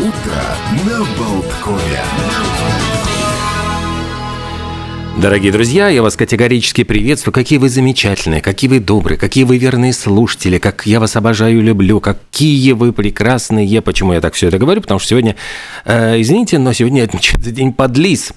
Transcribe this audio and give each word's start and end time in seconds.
Утро 0.00 0.56
на 0.86 1.04
Болткове. 1.18 2.02
Дорогие 5.20 5.52
друзья, 5.52 5.88
я 5.88 6.00
вас 6.02 6.16
категорически 6.16 6.82
приветствую. 6.82 7.34
Какие 7.34 7.58
вы 7.58 7.68
замечательные, 7.68 8.40
какие 8.40 8.70
вы 8.70 8.80
добрые, 8.80 9.18
какие 9.18 9.44
вы 9.44 9.58
верные 9.58 9.92
слушатели, 9.92 10.56
как 10.56 10.86
я 10.86 10.98
вас 10.98 11.14
обожаю 11.14 11.58
и 11.58 11.62
люблю, 11.62 12.00
какие 12.00 12.72
вы 12.72 12.94
прекрасные. 12.94 13.82
Почему 13.82 14.14
я 14.14 14.22
так 14.22 14.32
все 14.32 14.48
это 14.48 14.56
говорю? 14.56 14.80
Потому 14.80 14.98
что 14.98 15.10
сегодня, 15.10 15.36
э, 15.84 16.18
извините, 16.22 16.58
но 16.58 16.72
сегодня 16.72 17.02
отмечается 17.04 17.50
День 17.50 17.74
подлиз. 17.74 18.32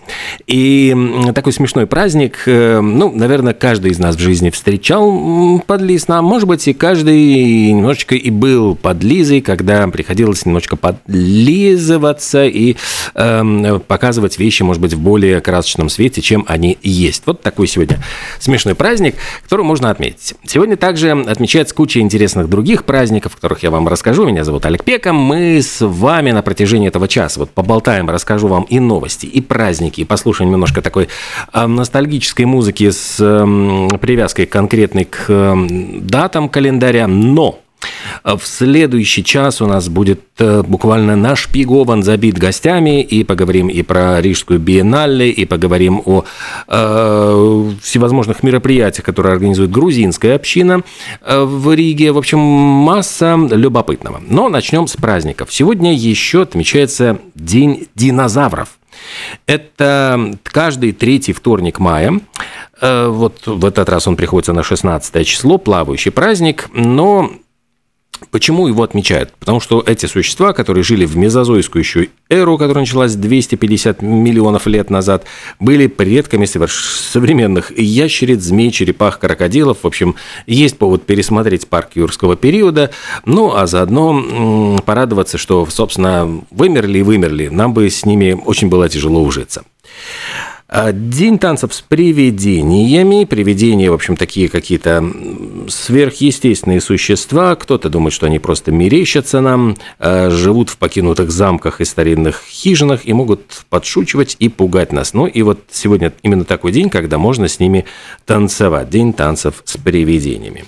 И 0.45 0.93
такой 1.33 1.54
смешной 1.54 1.88
праздник, 1.88 2.39
э, 2.47 2.81
ну, 2.81 3.13
наверное, 3.15 3.54
каждый 3.54 3.91
из 3.91 4.00
нас 4.00 4.18
в 4.18 4.20
жизни 4.20 4.50
встречал 4.50 5.63
подлиз, 5.65 6.04
а 6.09 6.21
может 6.21 6.50
быть 6.50 6.68
и 6.68 6.73
каждый 6.73 7.71
немножечко 7.71 8.15
и 8.15 8.29
был 8.29 8.75
подлизой, 8.75 9.39
когда 9.39 9.88
приходилось 9.88 10.45
немножечко 10.45 10.75
подлизываться 10.75 12.43
и 12.43 12.75
э, 13.15 13.79
показывать 13.88 14.38
вещи, 14.38 14.63
может 14.63 14.81
быть, 14.81 14.91
в 14.91 14.99
более 14.99 15.39
красочном 15.39 15.88
свете, 15.88 16.21
чем 16.21 16.43
они 16.49 16.73
есть. 16.82 17.23
Вот 17.26 17.41
такой 17.41 17.68
сегодня 17.68 18.00
смешной 18.40 18.76
праздник, 18.76 19.16
который 19.44 19.66
можно 19.66 19.90
отметить. 19.90 20.36
Сегодня 20.45 20.77
также 20.77 21.12
отмечается 21.12 21.76
куча 21.76 21.99
интересных 21.99 22.49
других 22.49 22.86
праздников, 22.86 23.34
о 23.34 23.36
которых 23.36 23.63
я 23.63 23.72
вам 23.72 23.88
расскажу. 23.88 24.26
Меня 24.26 24.44
зовут 24.44 24.66
Олег 24.66 24.84
Пека. 24.84 25.13
Мы 25.13 25.62
с 25.62 25.86
вами 25.86 26.32
на 26.32 26.41
протяжении 26.41 26.88
этого 26.88 27.08
часа 27.08 27.40
вот 27.40 27.49
поболтаем, 27.52 28.09
расскажу 28.09 28.48
вам 28.48 28.63
и 28.63 28.80
новости, 28.80 29.26
и 29.26 29.41
праздники, 29.41 30.02
и 30.02 30.05
послушаем 30.05 30.52
немножко 30.52 30.82
такой 30.82 31.09
э, 31.54 31.66
ностальгической 31.66 32.46
музыки 32.46 32.90
с 32.90 33.18
э, 33.20 33.98
привязкой 33.98 34.46
конкретной 34.46 35.05
к 35.05 35.26
э, 35.27 35.55
датам 36.02 36.49
календаря. 36.49 37.08
Но 37.08 37.62
в 38.23 38.41
следующий 38.43 39.23
час 39.23 39.61
у 39.61 39.67
нас 39.67 39.89
будет 39.89 40.21
э, 40.39 40.63
буквально 40.63 41.15
нашпигован, 41.15 42.03
забит 42.03 42.37
гостями, 42.37 43.01
и 43.01 43.23
поговорим 43.23 43.67
и 43.67 43.81
про 43.81 44.21
Рижскую 44.21 44.59
биеннале, 44.59 45.29
и 45.29 45.45
поговорим 45.45 46.01
о 46.05 46.23
э, 46.67 47.71
всевозможных 47.81 48.43
мероприятиях, 48.43 49.05
которые 49.05 49.34
организует 49.34 49.71
грузинская 49.71 50.35
община 50.35 50.81
э, 51.21 51.43
в 51.43 51.73
Риге. 51.73 52.12
В 52.12 52.17
общем, 52.17 52.40
масса 52.40 53.37
любопытного. 53.51 54.21
Но 54.25 54.49
начнем 54.49 54.87
с 54.87 54.95
праздников. 54.95 55.53
Сегодня 55.53 55.93
еще 55.93 56.43
отмечается 56.43 57.20
День 57.35 57.87
динозавров. 57.95 58.77
Это 59.45 60.37
каждый 60.43 60.91
третий 60.93 61.34
вторник 61.34 61.79
мая. 61.79 62.20
Э, 62.81 63.07
вот 63.07 63.45
в 63.45 63.65
этот 63.65 63.90
раз 63.90 64.07
он 64.07 64.16
приходится 64.16 64.53
на 64.53 64.63
16 64.63 65.25
число, 65.25 65.57
плавающий 65.57 66.12
праздник, 66.12 66.69
но 66.73 67.31
Почему 68.31 68.68
его 68.68 68.84
отмечают? 68.84 69.31
Потому 69.40 69.59
что 69.59 69.84
эти 69.85 70.06
существа, 70.06 70.53
которые 70.53 70.84
жили 70.84 71.06
в 71.06 71.16
мезозойскую 71.18 71.81
еще 71.81 72.09
эру, 72.30 72.57
которая 72.57 72.84
началась 72.84 73.16
250 73.16 74.02
миллионов 74.02 74.68
лет 74.68 74.90
назад, 74.90 75.25
были 75.59 75.88
предками 75.88 76.46
современных 76.46 77.78
ящериц, 77.78 78.41
змей, 78.41 78.72
черепах, 78.72 79.19
крокодилов. 79.19 79.80
В 79.84 79.88
общем, 79.88 80.16
есть 80.47 80.78
повод 80.78 81.06
пересмотреть 81.06 81.68
парк 81.68 81.91
юрского 81.96 82.35
периода, 82.35 82.91
ну 83.25 83.53
а 83.56 83.68
заодно 83.68 84.80
порадоваться, 84.85 85.38
что, 85.38 85.66
собственно, 85.68 86.41
вымерли 86.52 87.00
и 87.00 87.03
вымерли. 87.03 87.47
Нам 87.47 87.74
бы 87.74 87.90
с 87.90 88.06
ними 88.06 88.34
очень 88.46 88.69
было 88.69 88.90
тяжело 88.90 89.22
ужиться. 89.22 89.63
А, 90.75 90.91
день 90.91 91.38
танцев 91.38 91.72
с 91.72 91.81
привидениями. 91.81 93.25
Привидения, 93.25 93.91
в 93.91 93.94
общем, 93.94 94.18
такие 94.18 94.50
какие-то 94.50 95.07
сверхъестественные 95.68 96.81
существа. 96.81 97.56
Кто-то 97.56 97.90
думает, 97.90 98.12
что 98.12 98.25
они 98.25 98.40
просто 98.40 98.72
мерещатся 98.72 99.40
нам, 99.40 99.78
а, 100.00 100.31
живут 100.31 100.72
в 100.72 100.78
покинутых 100.78 101.30
замках 101.30 101.80
и 101.80 101.85
старинных 101.85 102.41
хижинах 102.50 103.02
и 103.03 103.13
могут 103.13 103.66
подшучивать 103.69 104.35
и 104.40 104.50
пугать 104.50 104.91
нас. 104.91 105.13
Ну 105.13 105.28
и 105.28 105.44
вот 105.44 105.59
сегодня 105.72 106.12
именно 106.24 106.44
такой 106.44 106.72
день, 106.72 106.90
когда 106.90 107.19
можно 107.19 107.47
с 107.47 107.59
ними 107.59 107.85
танцевать. 108.26 108.90
День 108.90 109.14
танцев 109.14 109.62
с 109.66 109.78
привидениями. 109.78 110.66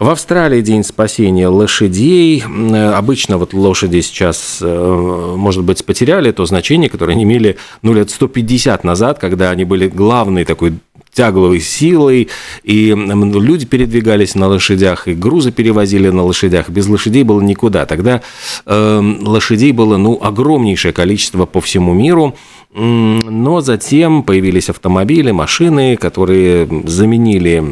В 0.00 0.08
Австралии 0.10 0.60
день 0.60 0.82
спасения 0.82 1.46
лошадей. 1.46 2.42
Обычно 2.42 3.38
вот 3.38 3.54
лошади 3.54 4.00
сейчас, 4.00 4.58
э, 4.60 5.34
может 5.36 5.62
быть, 5.62 5.84
потеряли 5.84 6.32
то 6.32 6.46
значение, 6.46 6.90
которое 6.90 7.12
они 7.12 7.22
имели 7.22 7.58
ну, 7.82 7.92
лет 7.92 8.10
150 8.10 8.82
назад, 8.82 9.20
когда 9.20 9.35
когда 9.36 9.50
они 9.50 9.64
были 9.64 9.86
главной 9.86 10.46
такой 10.46 10.72
тягловой 11.12 11.60
силой, 11.60 12.28
и 12.62 12.94
люди 12.94 13.66
передвигались 13.66 14.34
на 14.34 14.48
лошадях, 14.48 15.08
и 15.08 15.14
грузы 15.14 15.52
перевозили 15.52 16.08
на 16.08 16.22
лошадях. 16.24 16.70
Без 16.70 16.88
лошадей 16.88 17.22
было 17.22 17.42
никуда. 17.42 17.84
Тогда 17.84 18.22
э, 18.64 19.14
лошадей 19.20 19.72
было 19.72 19.98
ну, 19.98 20.18
огромнейшее 20.22 20.92
количество 20.92 21.44
по 21.44 21.60
всему 21.60 21.92
миру. 21.92 22.34
Но 22.74 23.60
затем 23.60 24.22
появились 24.22 24.68
автомобили, 24.68 25.30
машины, 25.30 25.96
которые 25.96 26.68
заменили 26.84 27.64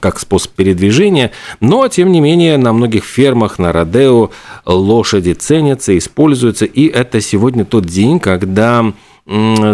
как 0.00 0.18
способ 0.18 0.52
передвижения. 0.52 1.30
Но, 1.60 1.86
тем 1.88 2.10
не 2.10 2.20
менее, 2.20 2.56
на 2.56 2.72
многих 2.72 3.04
фермах, 3.04 3.58
на 3.58 3.72
Родео 3.72 4.30
лошади 4.64 5.32
ценятся, 5.32 5.96
используются. 5.96 6.64
И 6.64 6.86
это 6.86 7.20
сегодня 7.20 7.64
тот 7.64 7.86
день, 7.86 8.18
когда 8.18 8.92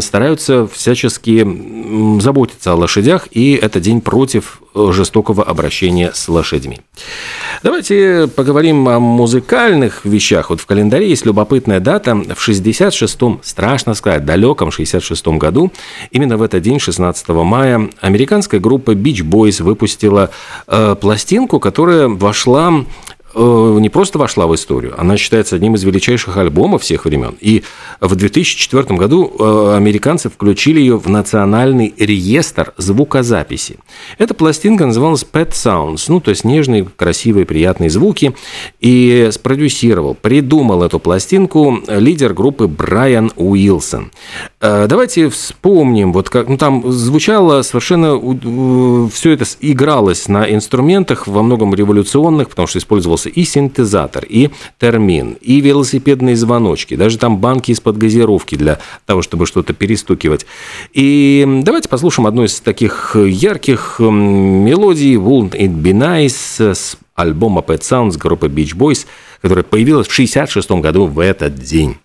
стараются 0.00 0.66
всячески 0.66 1.46
заботиться 2.20 2.72
о 2.72 2.76
лошадях, 2.76 3.28
и 3.30 3.54
это 3.54 3.80
день 3.80 4.00
против 4.00 4.60
э, 4.74 4.88
жестокого 4.92 5.44
обращения 5.44 6.12
с 6.12 6.28
лошадьми. 6.28 6.80
Давайте 7.62 8.28
поговорим 8.28 8.88
о 8.88 8.98
музыкальных 8.98 10.04
вещах. 10.04 10.50
Вот 10.50 10.60
в 10.60 10.66
календаре 10.66 11.08
есть 11.08 11.24
любопытная 11.24 11.80
дата. 11.80 12.14
В 12.14 12.48
66-м, 12.48 13.40
страшно 13.42 13.94
сказать, 13.94 14.24
далеком 14.24 14.68
66-м 14.68 15.38
году, 15.38 15.72
именно 16.10 16.36
в 16.36 16.42
этот 16.42 16.62
день, 16.62 16.78
16 16.78 17.28
мая, 17.28 17.88
американская 18.00 18.60
группа 18.60 18.90
Beach 18.90 19.22
Boys 19.22 19.62
выпустила 19.62 20.30
э, 20.66 20.96
пластинку, 21.00 21.60
которая 21.60 22.08
вошла 22.08 22.84
не 23.36 23.88
просто 23.88 24.18
вошла 24.18 24.46
в 24.46 24.54
историю, 24.54 24.94
она 24.98 25.16
считается 25.16 25.56
одним 25.56 25.74
из 25.74 25.84
величайших 25.84 26.36
альбомов 26.36 26.82
всех 26.82 27.04
времен. 27.04 27.36
И 27.40 27.64
в 28.00 28.14
2004 28.14 28.96
году 28.96 29.32
э, 29.38 29.74
американцы 29.76 30.30
включили 30.30 30.80
ее 30.80 30.96
в 30.96 31.08
национальный 31.08 31.94
реестр 31.98 32.72
звукозаписи. 32.78 33.78
Эта 34.18 34.34
пластинка 34.34 34.86
называлась 34.86 35.26
Pet 35.30 35.50
Sounds, 35.50 36.04
ну, 36.08 36.20
то 36.20 36.30
есть 36.30 36.44
нежные, 36.44 36.86
красивые, 36.96 37.44
приятные 37.44 37.90
звуки. 37.90 38.34
И 38.80 39.28
спродюсировал, 39.32 40.14
придумал 40.14 40.82
эту 40.82 40.98
пластинку 40.98 41.80
лидер 41.88 42.32
группы 42.32 42.66
Брайан 42.66 43.32
Уилсон. 43.36 44.12
Э, 44.60 44.86
давайте 44.88 45.28
вспомним, 45.28 46.12
вот 46.12 46.30
как, 46.30 46.48
ну, 46.48 46.56
там 46.56 46.90
звучало 46.90 47.62
совершенно, 47.62 48.18
все 49.10 49.32
это 49.32 49.44
игралось 49.60 50.28
на 50.28 50.52
инструментах, 50.52 51.26
во 51.26 51.42
многом 51.42 51.74
революционных, 51.74 52.48
потому 52.48 52.66
что 52.66 52.78
использовался 52.78 53.25
и 53.28 53.44
синтезатор, 53.44 54.24
и 54.28 54.50
термин, 54.78 55.36
и 55.40 55.60
велосипедные 55.60 56.36
звоночки, 56.36 56.96
даже 56.96 57.18
там 57.18 57.38
банки 57.38 57.70
из-под 57.72 57.98
газировки 57.98 58.56
для 58.56 58.78
того, 59.04 59.22
чтобы 59.22 59.46
что-то 59.46 59.72
перестукивать. 59.72 60.46
И 60.92 61.60
давайте 61.62 61.88
послушаем 61.88 62.26
одну 62.26 62.44
из 62.44 62.60
таких 62.60 63.16
ярких 63.16 63.96
мелодий 63.98 65.14
«Wouldn't 65.14 65.52
It 65.52 65.74
Be 65.74 65.92
Nice» 65.92 66.74
с 66.74 66.96
альбома 67.14 67.62
Pet 67.62 67.80
Sounds 67.80 68.18
группы 68.18 68.48
Beach 68.48 68.76
Boys, 68.76 69.06
которая 69.40 69.64
появилась 69.64 70.06
в 70.06 70.12
1966 70.12 70.82
году 70.82 71.06
в 71.06 71.18
этот 71.20 71.54
день. 71.54 71.96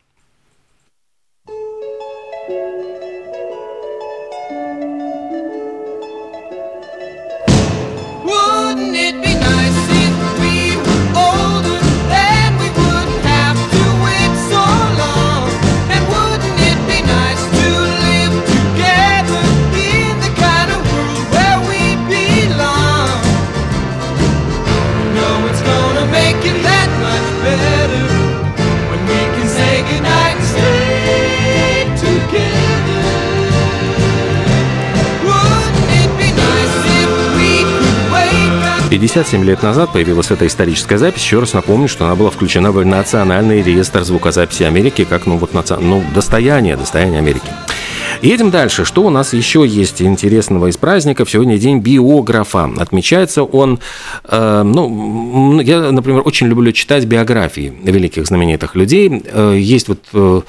57 39.02 39.44
лет 39.44 39.64
назад 39.64 39.92
появилась 39.92 40.30
эта 40.30 40.46
историческая 40.46 41.00
запись. 41.00 41.24
Еще 41.24 41.40
раз 41.40 41.53
напомню, 41.53 41.88
что 41.88 42.06
она 42.06 42.14
была 42.14 42.30
включена 42.30 42.72
в 42.72 42.86
Национальный 42.86 43.64
реестр 43.64 44.03
звукозаписи 44.03 44.62
Америки 44.62 45.08
как 45.09 45.26
ну, 45.26 45.38
вот, 45.38 45.56
наци... 45.56 45.76
ну, 45.78 46.03
достояние, 46.14 46.78
достояние 46.78 47.18
Америки. 47.18 47.50
Едем 48.22 48.52
дальше. 48.52 48.86
Что 48.86 49.02
у 49.02 49.09
нас 49.09 49.34
еще 49.34 49.66
есть 49.66 50.03
интересного 50.03 50.68
из 50.68 50.78
праздников? 50.78 51.32
Сегодня 51.32 51.58
день 51.58 51.80
биографа. 51.80 52.70
Отмечается 52.78 53.42
он, 53.42 53.80
э, 54.26 54.62
ну, 54.64 55.59
я, 55.62 55.92
например, 55.92 56.22
очень 56.24 56.46
люблю 56.46 56.72
читать 56.72 57.06
биографии 57.06 57.74
великих 57.82 58.28
знаменитых 58.28 58.76
людей. 58.76 59.24
Э, 59.34 59.56
есть 59.58 59.88
вот... 59.88 60.00
Э, 60.14 60.42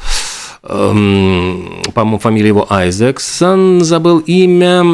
Эм, 0.65 1.83
по-моему, 1.93 2.21
фамилия 2.21 2.49
его 2.49 2.73
Айзексон, 2.73 3.81
забыл 3.81 4.21
имя. 4.21 4.85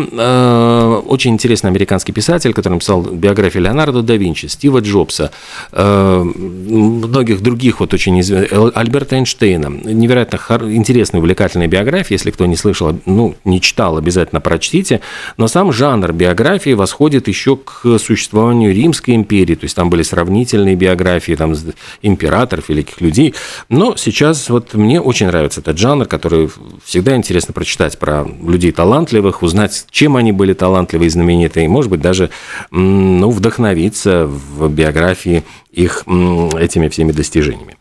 Очень 1.08 1.32
интересный 1.32 1.70
американский 1.70 2.12
писатель, 2.12 2.52
который 2.52 2.74
написал 2.74 3.00
биографию 3.02 3.62
Леонардо 3.62 4.02
да 4.02 4.14
Винчи, 4.16 4.46
Стива 4.46 4.80
Джобса, 4.80 5.30
э, 5.72 6.22
многих 6.22 7.40
других 7.40 7.80
вот 7.80 7.94
очень 7.94 8.20
известных, 8.20 8.76
Альберта 8.76 9.16
Эйнштейна. 9.16 9.68
Невероятно 9.68 10.38
интересная, 10.70 11.20
увлекательная 11.20 11.66
биография. 11.66 12.16
Если 12.16 12.30
кто 12.30 12.44
не 12.44 12.56
слышал, 12.56 12.98
ну, 13.06 13.34
не 13.44 13.60
читал, 13.60 13.96
обязательно 13.96 14.40
прочтите. 14.40 15.00
Но 15.38 15.48
сам 15.48 15.72
жанр 15.72 16.12
биографии 16.12 16.74
восходит 16.74 17.26
еще 17.26 17.56
к 17.56 17.98
существованию 17.98 18.74
Римской 18.74 19.14
империи. 19.14 19.54
То 19.54 19.64
есть 19.64 19.74
там 19.74 19.88
были 19.88 20.02
сравнительные 20.02 20.76
биографии 20.76 21.32
там, 21.34 21.54
императоров, 22.02 22.68
великих 22.68 23.00
людей. 23.00 23.34
Но 23.70 23.96
сейчас 23.96 24.50
вот 24.50 24.74
мне 24.74 25.00
очень 25.00 25.26
нравится 25.26 25.60
этот 25.60 25.78
жанр, 25.78 26.06
который 26.06 26.50
всегда 26.84 27.16
интересно 27.16 27.54
прочитать 27.54 27.98
про 27.98 28.26
людей 28.42 28.72
талантливых, 28.72 29.42
узнать, 29.42 29.86
чем 29.90 30.16
они 30.16 30.32
были 30.32 30.52
талантливы 30.52 30.97
знаменитые, 31.06 31.66
и, 31.66 31.68
может 31.68 31.90
быть, 31.90 32.00
даже 32.00 32.30
ну, 32.70 33.30
вдохновиться 33.30 34.26
в 34.26 34.68
биографии 34.68 35.44
их 35.78 36.02
этими 36.06 36.88
всеми 36.88 37.12
достижениями. 37.12 37.76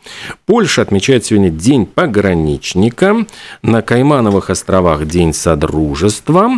Польша 0.45 0.83
отмечает 0.83 1.25
сегодня 1.25 1.49
День 1.49 1.87
пограничника, 1.87 3.25
на 3.63 3.81
Каймановых 3.81 4.51
островах 4.51 5.07
День 5.07 5.33
Содружества, 5.33 6.51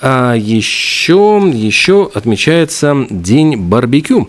а 0.00 0.34
еще, 0.34 1.50
еще 1.52 2.10
отмечается 2.12 3.06
День 3.08 3.56
барбекю. 3.56 4.28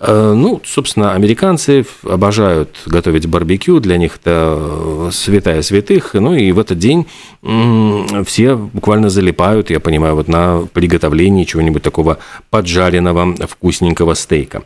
Э, 0.00 0.32
ну, 0.34 0.60
собственно, 0.64 1.12
американцы 1.12 1.84
обожают 2.04 2.70
готовить 2.86 3.26
барбекю, 3.26 3.78
для 3.80 3.98
них 3.98 4.18
это 4.22 5.10
святая 5.12 5.62
святых, 5.62 6.14
ну 6.14 6.34
и 6.34 6.52
в 6.52 6.58
этот 6.58 6.78
день 6.78 7.06
все 8.24 8.54
буквально 8.54 9.10
залипают, 9.10 9.70
я 9.70 9.80
понимаю, 9.80 10.14
вот 10.14 10.28
на 10.28 10.66
приготовлении 10.72 11.44
чего-нибудь 11.44 11.82
такого 11.82 12.18
поджаренного 12.50 13.34
вкусненького 13.46 14.14
стейка. 14.14 14.62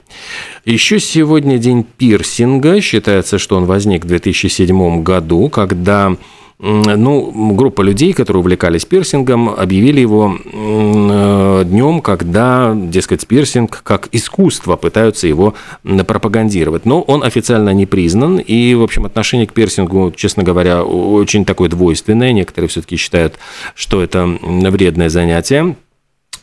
Еще 0.67 0.99
сегодня 0.99 1.59
день 1.59 1.85
пирсинга, 1.85 2.81
считается, 2.81 3.39
что 3.39 3.57
он 3.57 3.67
возник 3.67 4.05
в 4.05 4.09
2007 4.09 5.01
году, 5.05 5.49
когда 5.49 6.17
ну, 6.59 7.53
группа 7.55 7.83
людей, 7.83 8.13
которые 8.13 8.41
увлекались 8.41 8.85
пирсингом, 8.85 9.49
объявили 9.49 10.01
его 10.01 10.37
э, 10.37 11.63
днем, 11.67 12.01
когда, 12.01 12.73
дескать, 12.75 13.29
пирсинг 13.29 13.81
как 13.85 14.09
искусство 14.11 14.75
пытаются 14.75 15.29
его 15.29 15.55
пропагандировать. 15.85 16.85
Но 16.85 17.01
он 17.01 17.23
официально 17.23 17.71
не 17.71 17.87
признан, 17.87 18.39
и, 18.39 18.75
в 18.75 18.83
общем, 18.83 19.07
отношение 19.07 19.47
к 19.47 19.53
пирсингу, 19.53 20.13
честно 20.17 20.43
говоря, 20.43 20.83
очень 20.83 21.45
такое 21.45 21.69
двойственное. 21.69 22.33
Некоторые 22.33 22.69
все-таки 22.69 22.97
считают, 22.97 23.35
что 23.77 24.03
это 24.03 24.27
вредное 24.43 25.11
занятие 25.11 25.77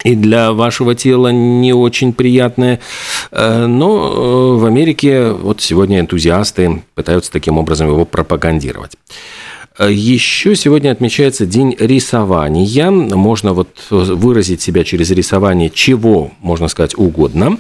и 0.03 0.15
для 0.15 0.51
вашего 0.51 0.95
тела 0.95 1.29
не 1.29 1.73
очень 1.73 2.13
приятное. 2.13 2.79
Э, 3.33 3.65
но 3.65 4.56
э, 4.56 4.59
в 4.59 4.65
Америке 4.65 5.31
вот 5.31 5.59
сегодня 5.59 6.00
энтузиасты 6.00 6.83
пытаются 6.94 7.31
таким 7.31 7.57
образом 7.57 7.88
его 7.88 8.06
пропагандировать. 8.06 8.94
Э, 9.80 9.91
Еще 9.91 10.56
сегодня 10.56 10.91
отмечается 10.91 11.47
день 11.47 11.75
рисования. 11.80 12.91
Можно 12.91 13.53
вот 13.53 13.69
выразить 13.89 14.62
себя 14.62 14.83
через 14.83 15.09
рисование 15.09 15.71
чего, 15.71 16.31
можно 16.41 16.68
сказать, 16.68 16.95
угодно. 16.95 17.57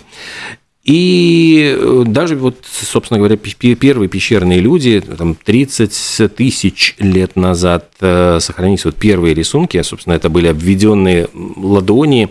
И 0.83 2.03
даже 2.05 2.35
вот, 2.35 2.57
собственно 2.69 3.17
говоря, 3.17 3.37
первые 3.37 4.09
пещерные 4.09 4.59
люди, 4.59 4.99
там 4.99 5.33
30 5.33 6.35
тысяч 6.35 6.95
лет 6.99 7.37
назад 7.37 7.89
сохранились 7.99 8.83
вот 8.83 8.95
первые 8.95 9.33
рисунки, 9.33 9.77
а, 9.77 9.83
собственно, 9.85 10.15
это 10.15 10.29
были 10.29 10.47
обведенные 10.47 11.29
ладони, 11.55 12.27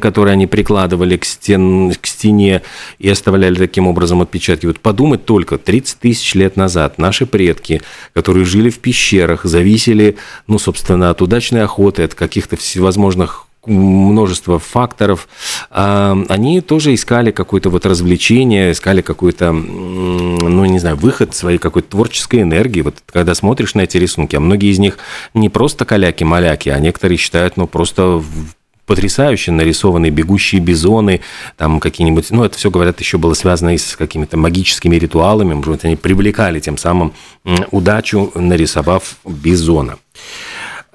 которые 0.00 0.32
они 0.32 0.46
прикладывали 0.46 1.16
к, 1.16 1.24
стен, 1.24 1.94
к 1.94 2.06
стене 2.06 2.62
и 2.98 3.08
оставляли 3.08 3.54
таким 3.54 3.86
образом 3.86 4.20
отпечатки. 4.20 4.66
Вот 4.66 4.80
подумать 4.80 5.24
только, 5.24 5.58
30 5.58 5.98
тысяч 6.00 6.34
лет 6.34 6.56
назад 6.56 6.98
наши 6.98 7.24
предки, 7.24 7.80
которые 8.12 8.44
жили 8.44 8.70
в 8.70 8.80
пещерах, 8.80 9.44
зависели, 9.44 10.16
ну, 10.48 10.58
собственно, 10.58 11.10
от 11.10 11.22
удачной 11.22 11.62
охоты, 11.62 12.02
от 12.02 12.14
каких-то 12.14 12.56
всевозможных 12.56 13.46
множество 13.66 14.58
факторов, 14.58 15.28
а, 15.70 16.18
они 16.30 16.62
тоже 16.62 16.94
искали 16.94 17.30
какое-то 17.30 17.68
вот 17.68 17.84
развлечение, 17.84 18.72
искали 18.72 19.02
какой-то, 19.02 19.52
ну, 19.52 20.64
не 20.64 20.78
знаю, 20.78 20.96
выход 20.96 21.34
своей 21.34 21.58
какой-то 21.58 21.90
творческой 21.90 22.42
энергии. 22.42 22.80
Вот 22.80 22.96
когда 23.06 23.34
смотришь 23.34 23.74
на 23.74 23.82
эти 23.82 23.98
рисунки, 23.98 24.34
а 24.34 24.40
многие 24.40 24.70
из 24.70 24.78
них 24.78 24.98
не 25.34 25.50
просто 25.50 25.84
каляки-маляки, 25.84 26.70
а 26.70 26.78
некоторые 26.80 27.18
считают, 27.18 27.58
ну, 27.58 27.66
просто 27.66 28.22
потрясающе 28.90 29.52
нарисованные 29.52 30.10
бегущие 30.10 30.60
бизоны, 30.60 31.20
там 31.56 31.78
какие-нибудь, 31.78 32.32
ну, 32.32 32.42
это 32.42 32.58
все, 32.58 32.72
говорят, 32.72 32.98
еще 32.98 33.18
было 33.18 33.34
связано 33.34 33.72
и 33.72 33.78
с 33.78 33.94
какими-то 33.94 34.36
магическими 34.36 34.96
ритуалами, 34.96 35.54
может 35.54 35.70
быть, 35.70 35.84
они 35.84 35.94
привлекали 35.94 36.58
тем 36.58 36.76
самым 36.76 37.12
удачу, 37.70 38.32
нарисовав 38.34 39.14
бизона. 39.24 39.98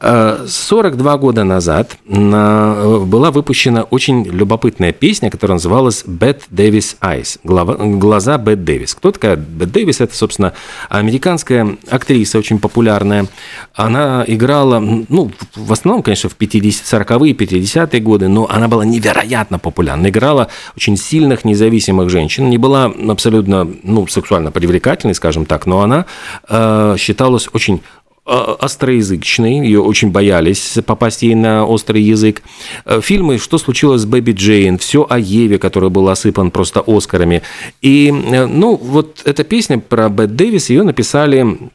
42 0.06 1.18
года 1.18 1.44
назад 1.44 1.98
была 2.06 3.31
выпущена 3.31 3.84
очень 3.84 4.24
любопытная 4.25 4.92
песня, 4.92 5.31
которая 5.31 5.56
называлась 5.56 6.04
«Бет 6.06 6.44
Дэвис 6.52 6.98
Eyes»– 7.02 7.40
«Глаза 7.44 8.38
Бет 8.38 8.63
Дэвис». 8.63 8.94
Кто 8.94 9.12
такая 9.12 9.36
Бет 9.36 9.72
Дэвис? 9.72 10.02
Это, 10.02 10.16
собственно, 10.16 10.54
американская 10.90 11.78
актриса, 11.90 12.38
очень 12.38 12.60
популярная. 12.60 13.25
Она 13.74 14.24
играла, 14.28 14.80
ну, 14.80 15.31
в 15.56 15.74
основном, 15.74 16.04
конечно, 16.04 16.30
в 16.30 16.36
50 16.36 16.86
40-е, 16.86 17.34
50-е 17.34 18.00
годы, 18.00 18.28
но 18.28 18.48
она 18.48 18.68
была 18.68 18.86
невероятно 18.86 19.58
популярна. 19.58 20.10
Играла 20.10 20.50
очень 20.78 20.98
сильных, 20.98 21.46
независимых 21.46 22.10
женщин. 22.10 22.50
Не 22.50 22.60
была 22.60 22.94
абсолютно, 23.10 23.68
ну, 23.81 24.06
сексуально 24.08 24.51
привлекательной, 24.51 25.16
скажем 25.16 25.46
так, 25.46 25.66
но 25.66 25.81
она 25.81 26.06
э, 26.48 26.96
считалась 27.00 27.50
очень 27.54 27.81
а, 28.27 28.57
остроязычный, 28.60 29.60
ее 29.60 29.81
очень 29.81 30.10
боялись 30.10 30.80
попасть 30.86 31.22
ей 31.22 31.36
на 31.36 31.66
острый 31.66 32.01
язык. 32.01 32.42
Э, 32.86 33.00
фильмы 33.00 33.38
«Что 33.38 33.60
случилось 33.60 34.01
с 34.01 34.06
Бэби 34.06 34.31
Джейн», 34.31 34.80
«Все 34.80 35.06
о 35.07 35.19
Еве», 35.19 35.60
который 35.60 35.92
был 35.92 36.10
осыпан 36.10 36.50
просто 36.50 36.83
Оскарами. 36.86 37.44
И, 37.81 38.07
э, 38.07 38.45
ну, 38.48 38.75
вот 38.75 39.22
эта 39.25 39.44
песня 39.44 39.77
про 39.77 40.10
Бет 40.10 40.36
Дэвис, 40.36 40.72
ее 40.72 40.81
написали 40.81 41.69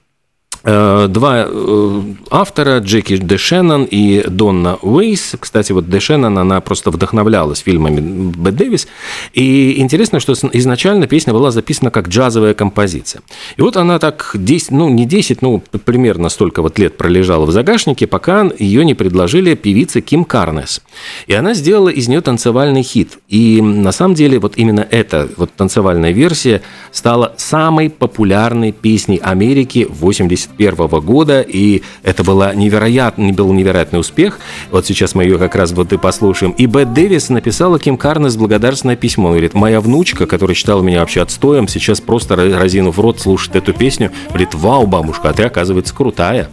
два 0.63 1.47
э, 1.49 2.03
автора, 2.31 2.79
Джеки 2.79 3.17
Дэшеннон 3.17 3.85
и 3.85 4.25
Донна 4.29 4.77
Уэйс. 4.83 5.37
Кстати, 5.41 5.73
вот 5.73 5.89
Дэшеннон, 5.89 6.39
она 6.39 6.61
просто 6.61 6.91
вдохновлялась 6.91 7.61
фильмами 7.61 8.01
Бет 8.01 8.57
Дэвис. 8.57 8.87
И 9.33 9.81
интересно, 9.81 10.21
что 10.21 10.35
изначально 10.53 11.07
песня 11.07 11.33
была 11.33 11.51
записана 11.51 11.91
как 11.91 12.09
джазовая 12.09 12.55
композиция. 12.55 13.23
И 13.57 13.63
вот 13.63 13.77
она 13.77 13.99
так 13.99 14.33
10, 14.35 14.71
ну 14.73 14.89
не 14.89 15.07
10, 15.07 15.43
ну 15.43 15.63
примерно 15.85 16.29
столько 16.29 16.63
вот 16.63 16.79
лет 16.79 16.97
пролежала 16.97 17.47
в 17.47 17.53
загашнике, 17.53 18.07
пока 18.07 18.51
ее 18.59 18.85
не 18.85 18.95
предложили 18.95 19.55
певице 19.55 20.01
Ким 20.01 20.25
Карнес. 20.25 20.83
И 21.27 21.33
она 21.33 21.55
сделала 21.55 21.89
из 21.89 22.09
нее 22.09 22.21
танцевальный 22.21 22.83
хит. 22.83 23.19
И 23.29 23.63
на 23.63 23.93
самом 23.93 24.15
деле 24.15 24.39
вот 24.39 24.57
именно 24.57 24.87
эта 24.91 25.29
вот 25.37 25.51
танцевальная 25.57 26.13
версия 26.13 26.63
стала 26.93 27.35
самой 27.39 27.89
популярной 27.89 28.73
песней 28.73 29.19
Америки 29.23 29.87
в 29.89 30.01
80 30.01 30.50
1991 30.59 31.01
года, 31.01 31.41
и 31.41 31.83
это 32.03 32.25
была 32.25 32.55
невероятный, 32.55 33.33
был 33.33 33.53
невероятный 33.53 34.01
успех. 34.01 34.39
Вот 34.71 34.87
сейчас 34.87 35.15
мы 35.15 35.25
ее 35.25 35.39
как 35.39 35.55
раз 35.55 35.73
вот 35.73 35.93
и 35.93 35.99
послушаем. 35.99 36.53
И 36.53 36.67
Бет 36.67 36.93
Дэвис 36.93 37.29
написала 37.29 37.79
Ким 37.79 37.97
Карнес 37.97 38.37
благодарственное 38.37 38.97
письмо. 38.97 39.29
Он 39.29 39.33
говорит, 39.33 39.55
моя 39.55 39.81
внучка, 39.81 40.27
которая 40.27 40.55
считала 40.55 40.83
меня 40.83 41.01
вообще 41.01 41.23
отстоем, 41.23 41.69
сейчас 41.69 42.01
просто 42.01 42.37
разинув 42.37 42.99
рот 42.99 43.21
слушает 43.21 43.57
эту 43.57 43.73
песню, 43.73 44.11
говорит, 44.29 44.55
вау, 44.55 44.87
бабушка, 44.87 45.31
а 45.31 45.33
ты, 45.33 45.45
оказывается, 45.45 45.95
крутая. 45.95 46.49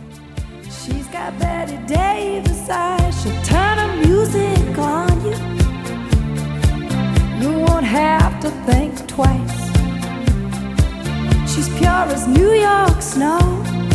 twice. 9.18 9.58
She's 11.50 11.70
pure 11.80 11.89
as 11.89 12.27
New 12.27 12.54
York 12.54 13.01
snow. 13.01 13.87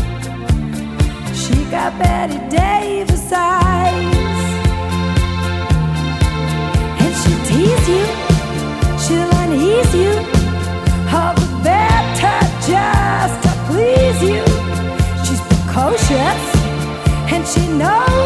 Got 1.72 1.98
Betty 1.98 2.36
Davis 2.54 3.32
eyes. 3.32 4.04
And 7.00 7.14
she'll 7.16 7.44
tease 7.46 7.88
you, 7.88 8.04
she'll 9.02 9.32
unease 9.40 9.94
you. 9.94 10.12
All 11.16 11.32
the 11.32 11.48
better 11.64 12.40
just 12.68 13.42
to 13.44 13.50
please 13.68 14.22
you. 14.22 14.44
She's 15.24 15.40
precocious, 15.40 16.42
and 17.32 17.42
she 17.48 17.66
knows. 17.78 18.21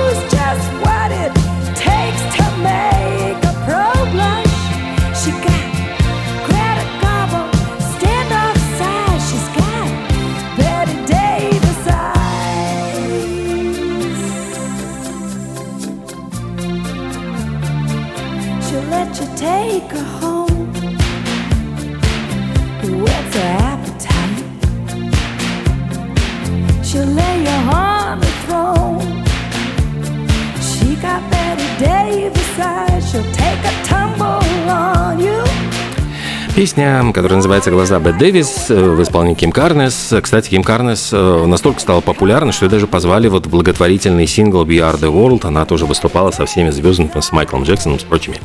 Песня, 36.57 37.13
которая 37.13 37.37
называется 37.37 37.71
«Глаза 37.71 38.01
Бет 38.01 38.17
Дэвис» 38.17 38.71
в 38.71 39.03
исполнении 39.03 39.35
Ким 39.37 39.53
Карнес. 39.53 40.15
Кстати, 40.23 40.49
Ким 40.49 40.65
Карнес 40.65 41.13
настолько 41.13 41.81
стала 41.81 42.01
популярна, 42.01 42.51
что 42.51 42.65
ее 42.65 42.71
даже 42.71 42.87
позвали 42.87 43.29
вот 43.29 43.47
благотворительный 43.47 44.27
сингл 44.27 44.65
«We 44.65 44.79
Are 44.79 44.99
The 44.99 45.13
World». 45.13 45.47
Она 45.47 45.67
тоже 45.67 45.85
выступала 45.85 46.31
со 46.31 46.47
всеми 46.47 46.71
звездами, 46.71 47.11
с 47.21 47.31
Майклом 47.31 47.65
Джексоном, 47.65 48.01
с 48.01 48.05
прочими. 48.05 48.39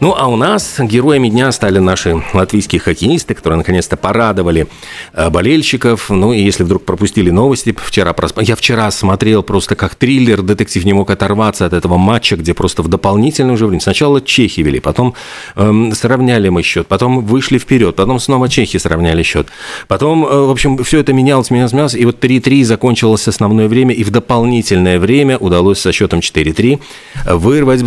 Ну, 0.00 0.14
а 0.16 0.28
у 0.28 0.36
нас 0.36 0.80
героями 0.80 1.28
дня 1.28 1.52
стали 1.52 1.78
наши 1.78 2.22
латвийские 2.32 2.80
хоккеисты, 2.80 3.34
которые 3.34 3.58
наконец-то 3.58 3.98
порадовали 3.98 4.66
э, 5.12 5.28
болельщиков. 5.28 6.08
Ну, 6.08 6.32
и 6.32 6.40
если 6.40 6.64
вдруг 6.64 6.86
пропустили 6.86 7.28
новости, 7.28 7.76
вчера 7.78 8.14
просп... 8.14 8.40
я 8.40 8.56
вчера 8.56 8.90
смотрел 8.92 9.42
просто 9.42 9.74
как 9.74 9.96
триллер, 9.96 10.40
детектив 10.40 10.86
не 10.86 10.94
мог 10.94 11.10
оторваться 11.10 11.66
от 11.66 11.74
этого 11.74 11.98
матча, 11.98 12.36
где 12.36 12.54
просто 12.54 12.82
в 12.82 12.88
дополнительное 12.88 13.52
уже 13.52 13.66
время. 13.66 13.82
Сначала 13.82 14.22
чехи 14.22 14.62
вели, 14.62 14.80
потом 14.80 15.14
эм, 15.56 15.92
сравняли 15.92 16.48
мы 16.48 16.62
счет, 16.62 16.86
потом 16.86 17.20
вышли 17.20 17.58
вперед, 17.58 17.94
потом 17.94 18.20
снова 18.20 18.48
чехи 18.48 18.78
сравняли 18.78 19.22
счет. 19.22 19.48
Потом, 19.86 20.24
э, 20.24 20.46
в 20.46 20.50
общем, 20.50 20.82
все 20.82 21.00
это 21.00 21.12
менялось, 21.12 21.50
менялось, 21.50 21.72
менялось, 21.74 21.94
и 21.94 22.06
вот 22.06 22.24
3-3 22.24 22.64
закончилось 22.64 23.28
основное 23.28 23.68
время, 23.68 23.94
и 23.94 24.02
в 24.02 24.10
дополнительное 24.10 24.98
время 24.98 25.36
удалось 25.36 25.78
со 25.78 25.92
счетом 25.92 26.20
4-3 26.20 26.80
вырвать 27.26 27.82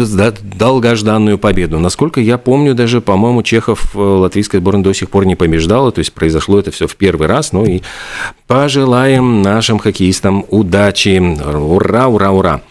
долгожданную 0.60 1.40
победу. 1.40 1.80
Насколько 1.80 2.03
насколько 2.04 2.20
я 2.20 2.38
помню, 2.38 2.76
даже, 2.76 3.00
по-моему, 3.00 3.44
Чехов 3.44 3.96
э, 3.96 3.98
латвийской 3.98 4.58
сборной 4.58 4.84
до 4.84 4.94
сих 4.94 5.10
пор 5.10 5.26
не 5.26 5.38
побеждала, 5.38 5.90
то 5.90 6.00
есть 6.00 6.12
произошло 6.12 6.60
это 6.60 6.70
все 6.70 6.86
в 6.86 6.98
первый 6.98 7.28
раз. 7.28 7.54
Ну 7.54 7.64
и 7.64 7.82
пожелаем 8.46 9.42
нашим 9.42 9.80
хоккеистам 9.80 10.44
удачи. 10.50 11.18
Ура, 11.18 12.08
ура, 12.08 12.32
ура. 12.32 12.62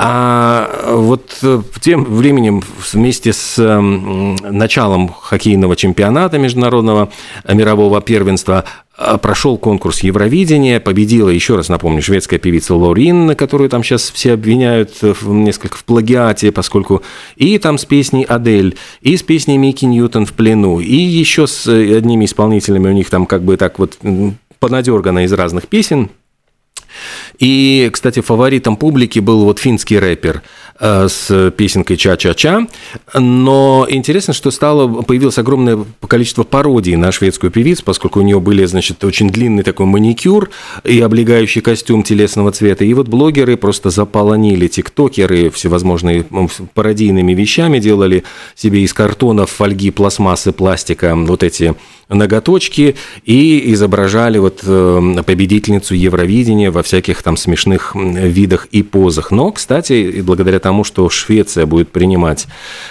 А 0.00 0.92
вот 0.92 1.38
э, 1.42 1.60
тем 1.80 2.04
временем 2.04 2.62
вместе 2.92 3.32
с 3.32 3.58
началом 3.58 5.08
хоккейного 5.08 5.74
чемпионата 5.74 6.38
международного 6.38 7.10
мирового 7.52 8.00
первенства 8.00 8.64
а, 8.96 9.18
прошел 9.18 9.58
конкурс 9.58 10.04
Евровидения, 10.04 10.78
победила, 10.78 11.30
еще 11.30 11.56
раз 11.56 11.68
напомню, 11.68 12.00
шведская 12.00 12.38
певица 12.38 12.76
Лорин, 12.76 13.34
которую 13.34 13.70
там 13.70 13.82
сейчас 13.82 14.08
все 14.10 14.34
обвиняют 14.34 15.02
в, 15.02 15.32
несколько 15.32 15.76
в 15.76 15.84
плагиате, 15.84 16.52
поскольку 16.52 17.02
и 17.34 17.58
там 17.58 17.76
с 17.76 17.84
песней 17.84 18.22
Адель, 18.22 18.76
и 19.00 19.16
с 19.16 19.24
песней 19.24 19.58
Микки 19.58 19.84
Ньютон 19.84 20.26
в 20.26 20.32
плену, 20.32 20.78
и 20.78 20.94
еще 20.94 21.48
с 21.48 21.66
одними 21.66 22.24
исполнителями 22.24 22.88
у 22.88 22.92
них 22.92 23.10
там 23.10 23.26
как 23.26 23.42
бы 23.42 23.56
так 23.56 23.80
вот 23.80 23.98
понадергано 24.60 25.24
из 25.24 25.32
разных 25.32 25.66
песен. 25.66 26.10
И, 27.38 27.88
кстати, 27.92 28.20
фаворитом 28.20 28.76
публики 28.76 29.18
был 29.18 29.44
вот 29.44 29.58
финский 29.58 29.98
рэпер 29.98 30.42
с 30.80 31.52
песенкой 31.56 31.96
«Ча-ча-ча». 31.96 32.66
Но 33.14 33.86
интересно, 33.88 34.32
что 34.32 34.50
стало, 34.50 35.02
появилось 35.02 35.38
огромное 35.38 35.84
количество 36.06 36.44
пародий 36.44 36.96
на 36.96 37.12
шведскую 37.12 37.50
певицу, 37.50 37.82
поскольку 37.84 38.20
у 38.20 38.22
нее 38.22 38.40
были, 38.40 38.64
значит, 38.64 39.02
очень 39.04 39.30
длинный 39.30 39.62
такой 39.62 39.86
маникюр 39.86 40.50
и 40.84 41.00
облегающий 41.00 41.60
костюм 41.60 42.02
телесного 42.02 42.52
цвета. 42.52 42.84
И 42.84 42.94
вот 42.94 43.08
блогеры 43.08 43.56
просто 43.56 43.90
заполонили 43.90 44.68
тиктокеры 44.68 45.50
всевозможные 45.50 46.24
пародийными 46.74 47.32
вещами, 47.32 47.78
делали 47.78 48.24
себе 48.54 48.82
из 48.82 48.92
картонов, 48.92 49.50
фольги, 49.50 49.90
пластмассы, 49.90 50.52
пластика 50.52 51.14
вот 51.16 51.42
эти 51.42 51.74
ноготочки 52.08 52.96
и 53.24 53.72
изображали 53.72 54.38
вот 54.38 54.60
э, 54.62 55.22
победительницу 55.26 55.94
Евровидения 55.94 56.70
во 56.70 56.82
всяких 56.82 57.22
там 57.22 57.36
смешных 57.36 57.94
видах 57.94 58.66
и 58.70 58.82
позах. 58.82 59.30
Но, 59.30 59.52
кстати, 59.52 60.22
благодаря 60.22 60.58
тому, 60.68 60.84
что 60.84 61.08
Швеция 61.08 61.64
будет 61.64 61.90
принимать 61.92 62.46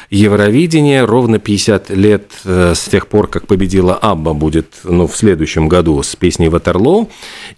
Евровидение, 0.09 1.05
ровно 1.05 1.37
50 1.37 1.91
лет 1.91 2.31
э, 2.43 2.73
с 2.75 2.85
тех 2.85 3.05
пор, 3.05 3.27
как 3.27 3.45
победила 3.45 3.93
Абба, 3.93 4.33
будет 4.33 4.67
ну, 4.83 5.05
в 5.05 5.15
следующем 5.15 5.69
году 5.69 6.01
с 6.01 6.15
песней 6.15 6.49
«Ватерлоу», 6.49 7.07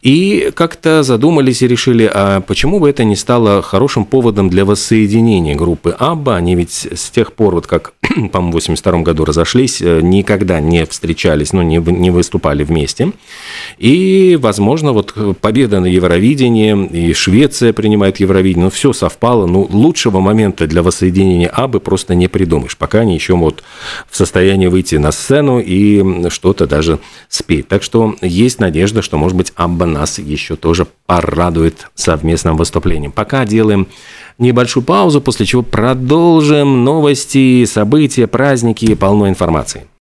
и 0.01 0.51
как-то 0.53 1.03
задумались 1.03 1.61
и 1.61 1.69
решили, 1.69 2.11
а 2.13 2.41
почему 2.41 2.81
бы 2.81 2.89
это 2.89 3.05
не 3.05 3.15
стало 3.15 3.61
хорошим 3.61 4.03
поводом 4.03 4.49
для 4.49 4.65
воссоединения 4.65 5.55
группы 5.55 5.95
Абба? 5.97 6.35
Они 6.35 6.55
ведь 6.55 6.89
с 6.93 7.09
тех 7.11 7.31
пор, 7.31 7.55
вот 7.55 7.67
как, 7.67 7.93
по-моему, 8.33 8.51
в 8.51 8.55
82 8.55 8.99
году 9.03 9.23
разошлись, 9.23 9.81
э, 9.81 10.01
никогда 10.01 10.59
не 10.59 10.85
встречались, 10.85 11.53
ну, 11.53 11.61
не, 11.61 11.77
не 11.77 12.11
выступали 12.11 12.65
вместе. 12.65 13.13
И, 13.77 14.38
возможно, 14.41 14.91
вот 14.91 15.13
победа 15.39 15.79
на 15.79 15.85
Евровидении, 15.85 16.88
и 16.88 17.13
Швеция 17.13 17.71
принимает 17.71 18.19
Евровидение, 18.19 18.65
ну, 18.65 18.69
все 18.69 18.91
совпало. 18.91 19.45
Ну, 19.45 19.69
лучшего 20.09 20.21
момента 20.21 20.67
для 20.67 20.81
воссоединения 20.81 21.49
Абы 21.49 21.79
просто 21.79 22.15
не 22.15 22.27
придумаешь, 22.27 22.77
пока 22.77 22.99
они 22.99 23.13
еще 23.13 23.35
вот 23.35 23.63
в 24.09 24.17
состоянии 24.17 24.67
выйти 24.67 24.95
на 24.95 25.11
сцену 25.11 25.59
и 25.59 26.29
что-то 26.29 26.65
даже 26.65 26.99
спеть. 27.29 27.67
Так 27.67 27.83
что 27.83 28.15
есть 28.21 28.59
надежда, 28.59 29.01
что, 29.01 29.17
может 29.17 29.37
быть, 29.37 29.53
Абба 29.55 29.85
нас 29.85 30.19
еще 30.19 30.55
тоже 30.55 30.87
порадует 31.05 31.89
совместным 31.95 32.57
выступлением. 32.57 33.11
Пока 33.11 33.45
делаем 33.45 33.87
небольшую 34.39 34.83
паузу, 34.83 35.21
после 35.21 35.45
чего 35.45 35.61
продолжим 35.61 36.83
новости, 36.83 37.65
события, 37.65 38.25
праздники, 38.27 38.95
полно 38.95 39.29
информации. 39.29 39.89